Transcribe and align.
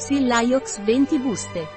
Psiliox 0.00 0.80
20 0.80 1.18
buste. 1.18 1.68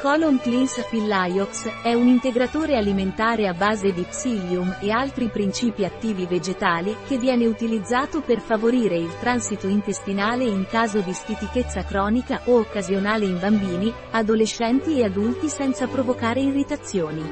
Colon 0.00 0.40
Cleanse 0.40 0.82
Psiliox 0.82 1.70
è 1.84 1.94
un 1.94 2.08
integratore 2.08 2.76
alimentare 2.76 3.46
a 3.46 3.54
base 3.54 3.92
di 3.92 4.02
psyllium 4.02 4.78
e 4.80 4.90
altri 4.90 5.28
principi 5.28 5.84
attivi 5.84 6.26
vegetali 6.26 6.96
che 7.06 7.18
viene 7.18 7.46
utilizzato 7.46 8.22
per 8.22 8.40
favorire 8.40 8.96
il 8.96 9.16
transito 9.20 9.68
intestinale 9.68 10.42
in 10.42 10.66
caso 10.68 10.98
di 10.98 11.12
stitichezza 11.12 11.84
cronica 11.84 12.40
o 12.46 12.58
occasionale 12.58 13.24
in 13.24 13.38
bambini, 13.38 13.94
adolescenti 14.10 14.98
e 14.98 15.04
adulti 15.04 15.48
senza 15.48 15.86
provocare 15.86 16.40
irritazioni. 16.40 17.22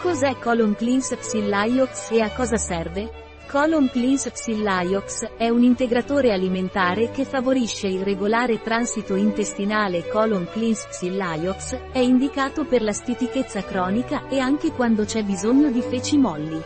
Cos'è 0.00 0.36
Colon 0.38 0.76
Cleanse 0.76 1.16
Psiliox 1.16 2.12
e 2.12 2.20
a 2.20 2.30
cosa 2.30 2.56
serve? 2.56 3.26
Colon 3.50 3.88
Cleanse 3.88 4.30
Psiliox 4.30 5.24
è 5.38 5.48
un 5.48 5.62
integratore 5.62 6.34
alimentare 6.34 7.10
che 7.10 7.24
favorisce 7.24 7.86
il 7.86 8.02
regolare 8.02 8.60
transito 8.60 9.14
intestinale 9.14 10.06
Colon 10.06 10.46
Cleanse 10.52 10.88
Psiliox 10.90 11.74
è 11.90 11.98
indicato 11.98 12.66
per 12.66 12.82
la 12.82 12.92
stitichezza 12.92 13.64
cronica 13.64 14.28
e 14.28 14.38
anche 14.38 14.72
quando 14.72 15.04
c'è 15.04 15.22
bisogno 15.22 15.70
di 15.70 15.80
feci 15.80 16.18
molli. 16.18 16.62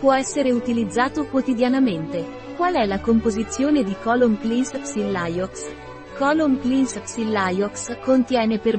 Può 0.00 0.14
essere 0.14 0.50
utilizzato 0.50 1.26
quotidianamente. 1.26 2.24
Qual 2.56 2.72
è 2.72 2.86
la 2.86 3.00
composizione 3.00 3.84
di 3.84 3.94
Colon 4.02 4.38
Cleanse 4.38 4.78
Psiliox? 4.78 5.66
Colon 6.16 6.58
Cleanse 6.58 7.00
Psiliox 7.00 7.98
contiene 8.00 8.58
per 8.58 8.78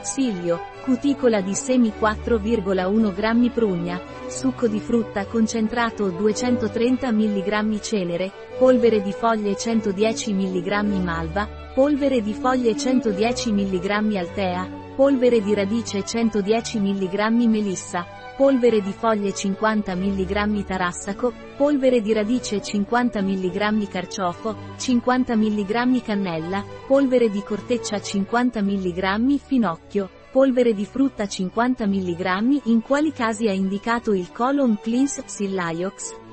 Silio, 0.00 0.60
cuticola 0.84 1.40
di 1.40 1.54
semi 1.54 1.92
4,1 1.98 3.12
g 3.12 3.50
prugna, 3.50 4.00
succo 4.28 4.68
di 4.68 4.80
frutta 4.80 5.26
concentrato 5.26 6.08
230 6.10 7.10
mg 7.10 7.80
cenere, 7.80 8.30
polvere 8.58 9.02
di 9.02 9.12
foglie 9.12 9.56
110 9.56 10.32
mg 10.32 11.02
malva, 11.02 11.48
polvere 11.74 12.22
di 12.22 12.32
foglie 12.32 12.76
110 12.76 13.52
mg 13.52 14.16
altea, 14.16 14.87
polvere 14.98 15.40
di 15.40 15.54
radice 15.54 16.04
110 16.04 16.80
mg 16.80 17.46
melissa, 17.46 18.04
polvere 18.36 18.80
di 18.80 18.90
foglie 18.90 19.32
50 19.32 19.94
mg 19.94 20.64
tarassaco, 20.64 21.32
polvere 21.56 22.00
di 22.00 22.12
radice 22.12 22.60
50 22.60 23.22
mg 23.22 23.86
carciofo, 23.86 24.56
50 24.76 25.36
mg 25.36 26.02
cannella, 26.02 26.64
polvere 26.88 27.30
di 27.30 27.40
corteccia 27.44 28.00
50 28.00 28.60
mg 28.60 29.38
finocchio, 29.38 30.10
polvere 30.32 30.74
di 30.74 30.84
frutta 30.84 31.28
50 31.28 31.86
mg 31.86 32.60
in 32.64 32.82
quali 32.82 33.12
casi 33.12 33.46
è 33.46 33.52
indicato 33.52 34.12
il 34.12 34.32
colon 34.32 34.80
cleanse 34.82 35.22
psiliox? 35.22 36.27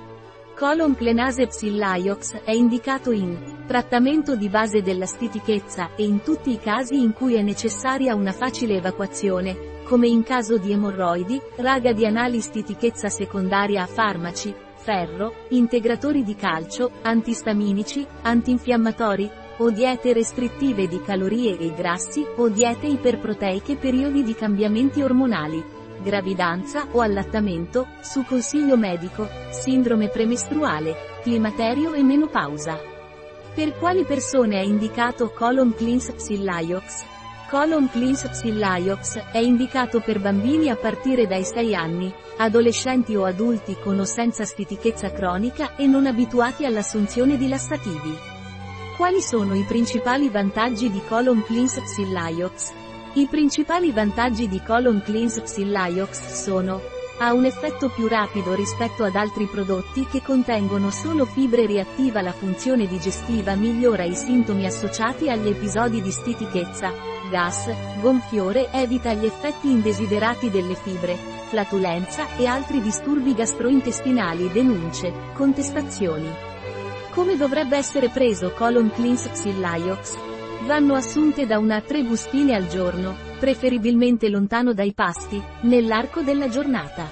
Colon 0.55 0.95
clenase 0.95 1.47
psiliox 1.47 2.43
è 2.45 2.51
indicato 2.51 3.11
in 3.11 3.65
trattamento 3.67 4.37
di 4.37 4.47
base 4.47 4.81
della 4.81 5.05
stitichezza 5.05 5.95
e 5.97 6.05
in 6.05 6.21
tutti 6.21 6.49
i 6.49 6.59
casi 6.59 6.97
in 6.97 7.11
cui 7.11 7.35
è 7.35 7.41
necessaria 7.41 8.15
una 8.15 8.31
facile 8.31 8.75
evacuazione, 8.75 9.83
come 9.83 10.07
in 10.07 10.23
caso 10.23 10.57
di 10.57 10.71
emorroidi, 10.71 11.41
raga 11.57 11.91
di 11.91 12.05
anali 12.05 12.39
stitichezza 12.39 13.09
secondaria 13.09 13.83
a 13.83 13.85
farmaci, 13.85 14.55
ferro, 14.77 15.33
integratori 15.49 16.23
di 16.23 16.35
calcio, 16.35 16.89
antistaminici, 17.01 18.07
antinfiammatori, 18.21 19.29
o 19.57 19.69
diete 19.71 20.13
restrittive 20.13 20.87
di 20.87 21.01
calorie 21.01 21.57
e 21.57 21.73
grassi, 21.73 22.25
o 22.37 22.47
diete 22.47 22.87
iperproteiche 22.87 23.75
periodi 23.75 24.23
di 24.23 24.33
cambiamenti 24.33 25.01
ormonali, 25.01 25.61
gravidanza 26.01 26.87
o 26.91 27.01
allattamento, 27.01 27.87
su 28.01 28.23
consiglio 28.25 28.77
medico, 28.77 29.27
sindrome 29.49 30.09
premestruale, 30.09 30.95
climaterio 31.21 31.93
e 31.93 32.03
menopausa. 32.03 32.79
Per 33.53 33.77
quali 33.77 34.03
persone 34.03 34.59
è 34.59 34.63
indicato 34.63 35.31
Colon 35.31 35.73
Cleanse 35.73 36.13
Psiliox? 36.13 37.05
Colon 37.49 37.89
Cleanse 37.89 38.29
Psiliox 38.29 39.31
è 39.31 39.37
indicato 39.37 40.01
per 40.01 40.19
bambini 40.19 40.69
a 40.69 40.75
partire 40.75 41.25
dai 41.25 41.43
6 41.43 41.75
anni, 41.75 42.13
adolescenti 42.37 43.15
o 43.15 43.23
adulti 43.23 43.77
con 43.81 43.99
o 43.99 44.03
senza 44.03 44.43
stitichezza 44.43 45.11
cronica 45.11 45.75
e 45.75 45.87
non 45.87 46.05
abituati 46.05 46.65
all'assunzione 46.65 47.37
di 47.37 47.47
lassativi. 47.47 48.13
Quali 48.97 49.21
sono 49.21 49.55
i 49.55 49.63
principali 49.63 50.29
vantaggi 50.29 50.89
di 50.89 51.01
Colon 51.07 51.43
Cleanse 51.43 51.81
Psiliox? 51.81 52.84
I 53.17 53.27
principali 53.27 53.93
vantaggi 53.93 54.49
di 54.49 54.61
Colon 54.61 55.01
Cleanse 55.01 55.39
Psiliox 55.41 56.33
sono 56.33 56.81
ha 57.19 57.31
un 57.31 57.45
effetto 57.45 57.89
più 57.89 58.07
rapido 58.07 58.53
rispetto 58.53 59.05
ad 59.05 59.15
altri 59.15 59.45
prodotti 59.45 60.05
che 60.05 60.21
contengono 60.21 60.89
solo 60.89 61.23
fibre 61.23 61.65
riattiva 61.65 62.21
la 62.21 62.33
funzione 62.33 62.87
digestiva 62.87 63.55
migliora 63.55 64.03
i 64.03 64.15
sintomi 64.15 64.65
associati 64.65 65.29
agli 65.29 65.47
episodi 65.47 66.01
di 66.01 66.11
stitichezza, 66.11 66.91
gas, 67.29 67.73
gonfiore 68.01 68.69
evita 68.73 69.13
gli 69.13 69.23
effetti 69.23 69.71
indesiderati 69.71 70.49
delle 70.49 70.75
fibre, 70.75 71.15
flatulenza 71.47 72.35
e 72.35 72.47
altri 72.47 72.81
disturbi 72.81 73.33
gastrointestinali 73.33 74.51
denunce, 74.51 75.13
contestazioni. 75.31 76.29
Come 77.11 77.37
dovrebbe 77.37 77.77
essere 77.77 78.09
preso 78.09 78.51
colon 78.51 78.91
cleanse 78.91 79.29
Psiliox? 79.29 80.34
Vanno 80.65 80.95
assunte 80.95 81.45
da 81.45 81.59
una 81.59 81.75
a 81.75 81.81
tre 81.81 82.01
bustine 82.01 82.55
al 82.55 82.67
giorno, 82.67 83.15
preferibilmente 83.39 84.29
lontano 84.29 84.73
dai 84.73 84.93
pasti, 84.93 85.39
nell'arco 85.61 86.21
della 86.21 86.49
giornata. 86.49 87.07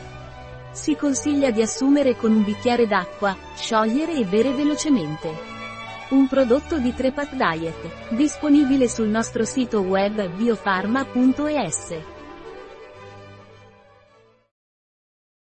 Si 0.71 0.95
consiglia 0.95 1.51
di 1.51 1.61
assumere 1.61 2.15
con 2.15 2.31
un 2.31 2.43
bicchiere 2.43 2.87
d'acqua, 2.87 3.37
sciogliere 3.53 4.15
e 4.15 4.25
bere 4.25 4.53
velocemente. 4.53 5.31
Un 6.09 6.27
prodotto 6.27 6.79
di 6.79 6.95
Trepat 6.95 7.35
Diet, 7.35 8.15
disponibile 8.15 8.89
sul 8.89 9.09
nostro 9.09 9.45
sito 9.45 9.81
web 9.81 10.29
biofarma.es. 10.29 12.12